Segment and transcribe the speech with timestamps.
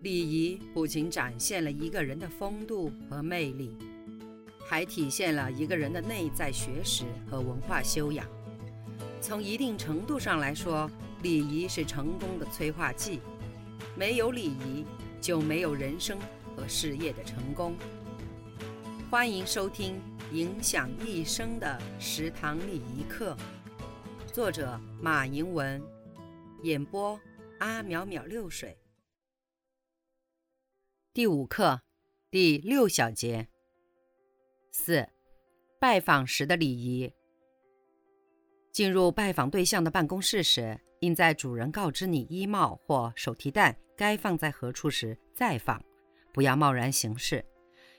[0.00, 3.76] 礼仪不仅展现了一个人的风度和魅力，
[4.66, 8.26] 还体现了一个人的内在学识和文化修养。
[9.20, 10.88] 从一定程度上来说，
[11.22, 13.20] 礼仪是成功的催化剂。
[13.96, 14.84] 没有礼仪，
[15.20, 16.18] 就没有人生
[16.54, 17.74] 和事业的成功。
[19.10, 19.94] 欢迎收听
[20.34, 23.34] 《影响一生的食堂礼仪课》，
[24.32, 25.82] 作者马迎文，
[26.62, 27.18] 演播
[27.60, 28.76] 阿淼淼六水。
[31.16, 31.80] 第五课，
[32.30, 33.48] 第六小节。
[34.70, 35.08] 四，
[35.80, 37.10] 拜访时的礼仪。
[38.70, 45.82] 进入拜访对象的办公室时，应在主人告知你衣帽或手提袋该放在何处时再放，
[46.34, 47.42] 不要贸然行事。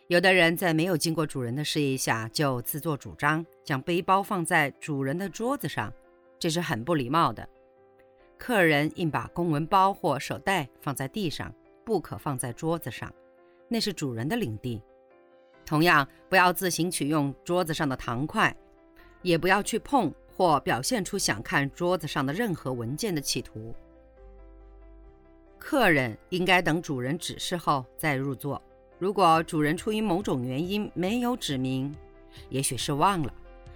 [0.10, 5.92] 有的人在没有经过主人的示意下就自作主张将背包放在主人的桌子上，
[6.38, 7.50] 这是很不礼貌的。
[8.38, 11.52] 客人应把公文包或手袋放在地上。
[11.88, 13.10] 不可放在桌子上，
[13.70, 14.84] 那是主人的领地。
[15.66, 18.54] 同样，不要自行取用桌子上的糖块，
[19.22, 23.74] 也不要去碰或表现出想看桌子上的任何文件的企图。
[25.58, 28.62] 客人应该等主人指示后再入座。
[29.00, 31.96] 如果主人出于某种原因没有指明，
[32.50, 33.34] 也许是忘了，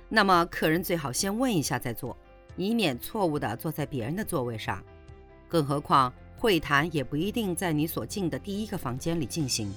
[0.10, 2.18] 那么客人最好先问一下再坐，
[2.58, 4.84] 以免错误地坐在别人的座位上。
[5.48, 6.14] 更何况。
[6.42, 9.72] 会谈也不一定在你所进的第一个房间里进行。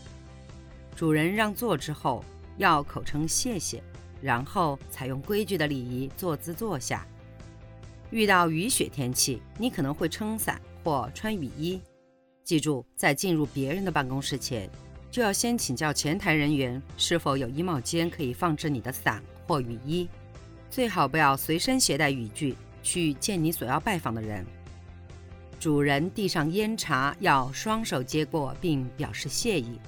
[0.96, 2.24] 主人让座之后，
[2.56, 3.82] 要口称谢谢，
[4.22, 7.06] 然后采用规矩的礼仪坐姿坐下。
[8.10, 11.78] 遇到雨雪天气，你可能会撑伞或穿雨衣。
[12.42, 14.70] 记住，在进入别人的办公室前，
[15.10, 20.08] 就要先请教前台人员是否有衣帽间可以放置你的伞或雨衣。
[20.70, 24.46] 最好不要随身携带雨具去见你所要拜访的人。
[25.64, 29.80] 主人递上烟茶，要双手接过并表示谢意。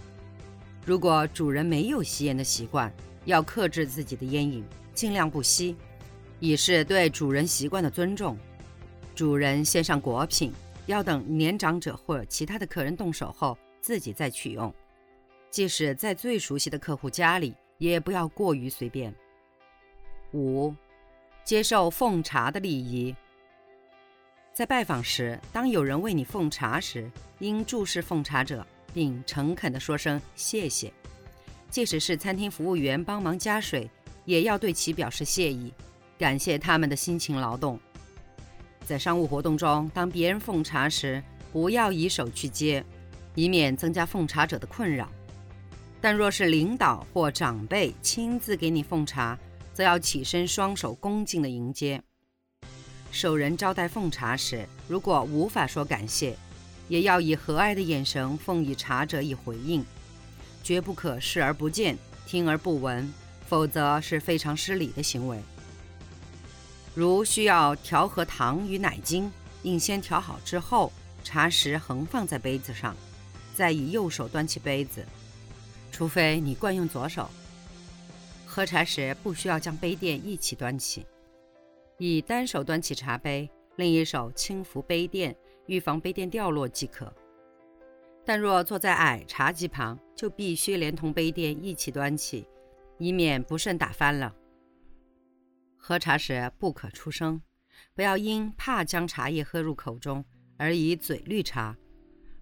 [0.86, 2.90] 如果主人没有吸烟的习惯，
[3.26, 5.76] 要克制自己的烟瘾，尽量不吸，
[6.40, 8.38] 以示对主人习惯的尊重。
[9.14, 10.50] 主人献上果品，
[10.86, 14.74] 要等年长者或其他的客人动手后，自己再取用。
[15.50, 19.14] 即使在最熟悉的客户家里，也不要过于随便。
[20.32, 20.74] 五、
[21.44, 23.14] 接受奉茶的礼仪。
[24.56, 30.90] 在拜访时，当有人为你奉茶时，应注视奉茶者，并诚恳地说声谢谢。
[31.68, 33.86] 即使是餐厅服务员帮忙加水，
[34.24, 35.70] 也要对其表示谢意，
[36.16, 37.78] 感谢他们的辛勤劳动。
[38.86, 42.82] 在商务活动中，当别人奉茶时，不要以手去接，
[43.34, 45.06] 以免增加奉茶者的困扰。
[46.00, 49.38] 但若是领导或长辈亲自给你奉茶，
[49.74, 52.02] 则要起身，双手恭敬地迎接。
[53.10, 56.36] 受人招待奉茶时，如果无法说感谢，
[56.88, 59.84] 也要以和蔼的眼神奉以茶者以回应，
[60.62, 61.96] 绝不可视而不见、
[62.26, 63.12] 听而不闻，
[63.48, 65.40] 否则是非常失礼的行为。
[66.94, 69.30] 如需要调和糖与奶精，
[69.62, 70.92] 应先调好之后，
[71.24, 72.94] 茶匙横放在杯子上，
[73.54, 75.04] 再以右手端起杯子，
[75.90, 77.30] 除非你惯用左手。
[78.46, 81.04] 喝茶时不需要将杯垫一起端起。
[81.98, 85.34] 以单手端起茶杯，另一手轻扶杯垫，
[85.66, 87.14] 预防杯垫掉落即可。
[88.24, 92.46] 但若坐在矮茶几旁，就必须连同杯垫一起端起，
[92.98, 94.34] 以免不慎打翻了。
[95.78, 97.40] 喝茶时不可出声，
[97.94, 100.24] 不要因怕将茶叶喝入口中
[100.58, 101.76] 而以嘴滤茶。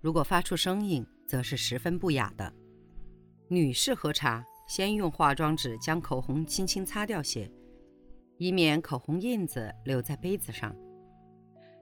[0.00, 2.52] 如果发出声音，则是十分不雅的。
[3.48, 7.48] 女士喝茶，先用化妆纸将口红轻轻擦掉些。
[8.38, 10.74] 以免口红印子留在杯子上。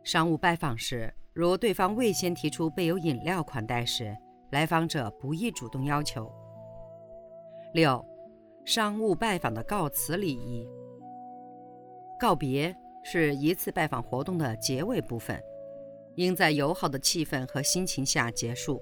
[0.05, 4.17] 商务拜访时，如对方未先提出备有饮料款待时，
[4.51, 6.31] 来访者不宜主动要求。
[7.73, 8.05] 六、
[8.65, 10.69] 商务拜访的告辞礼仪。
[12.21, 15.41] 告别是一次拜访活动的结尾部分，
[16.17, 18.81] 应在友好的气氛和心情下结束，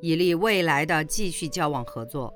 [0.00, 2.34] 以利未来的继续交往合作。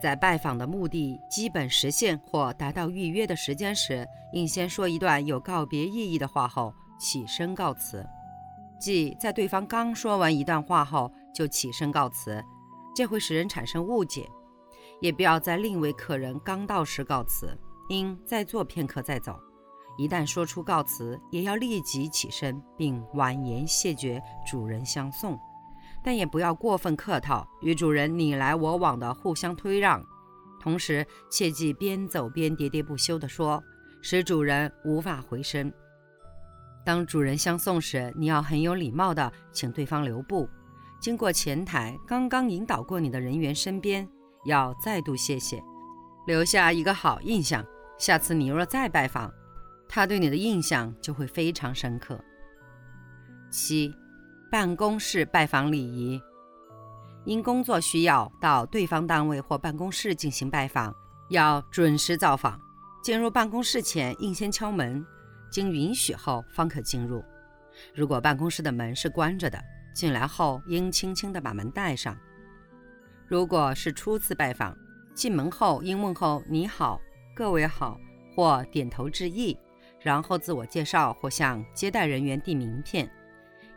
[0.00, 8.06] 在拜访的目的基本实现或达到预约的时间时，应先说一段有告别意义的话后起身告辞。
[8.78, 12.44] 即在对方刚说完一段话后就起身告辞，
[12.94, 14.28] 这会使人产生误解。
[15.00, 17.48] 也不要在另一位客人刚到时告辞，
[17.88, 19.38] 应再坐片刻再走。
[19.98, 25.38] 一旦说出告辞，也要立即起身并婉言谢绝，主人相送。
[26.06, 30.00] 但也不要过分客套，与主人你来我往的互相推让，
[30.60, 33.60] 同时切忌边走边喋喋不休地说，
[34.00, 35.74] 使主人无法回身。
[36.84, 40.48] 当主人相送时，你要很有礼貌地请对方留步，
[41.00, 44.08] 经过前台刚刚引导过你的人员身边，
[44.44, 45.60] 要再度谢谢，
[46.28, 47.66] 留下一个好印象。
[47.98, 49.34] 下次你若再拜访，
[49.88, 52.16] 他对你的印象就会非常深刻。
[53.50, 53.92] 七，
[54.50, 56.20] 办公室拜访礼仪。
[57.24, 60.94] 因工作需要到对方单位或办公室进行拜访，
[61.30, 62.60] 要准时造访。
[63.02, 65.04] 进入办公室前应先敲门，
[65.50, 67.24] 经允许后方可进入。
[67.94, 69.60] 如果办公室的门是关着的，
[69.94, 72.16] 进来后应轻轻地把门带上。
[73.26, 74.76] 如果是初次拜访，
[75.14, 77.00] 进门后应问候“你好，
[77.34, 77.98] 各位好”
[78.34, 79.58] 或点头致意，
[80.00, 83.10] 然后自我介绍或向接待人员递名片，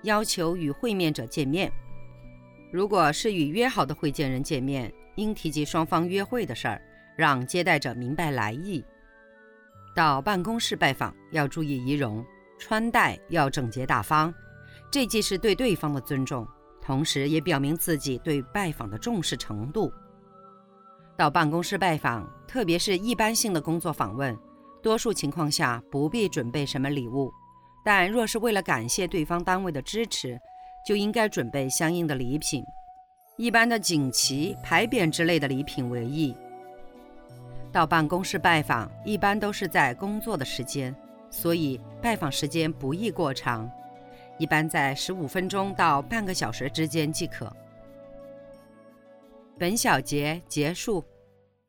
[0.03, 1.71] 要求与会面者见面。
[2.71, 6.81] 如果是与约好的会见人见面，应提及双方约会的事儿，
[7.17, 8.83] 让接待者明白来意。
[9.95, 12.23] 到办公室拜访要注意仪容，
[12.57, 14.33] 穿戴要整洁大方，
[14.91, 16.47] 这既是对对方的尊重，
[16.79, 19.91] 同时也表明自己对拜访的重视程度。
[21.17, 24.37] 到办公室拜访，特别是一般性的工作访问，
[24.81, 27.33] 多数情况下不必准备什么礼物，
[27.89, 30.39] 但若是为了感谢对方单位的支持。
[30.85, 32.63] 就应该准备相应的礼品，
[33.35, 36.33] 一般的锦旗、牌匾之类的礼品为宜。
[37.71, 40.95] 到办公室拜访，一般都是在工作的时间，
[41.29, 43.69] 所以拜访时间不宜过长，
[44.37, 47.53] 一般在十五分钟到半个小时之间即可。
[49.59, 51.03] 本小节结束。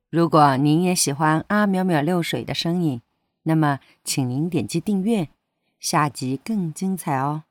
[0.09, 3.03] 如果您也喜欢阿淼淼六水的声音，
[3.43, 5.29] 那么请您点击订阅，
[5.81, 7.45] 下集更精彩哦。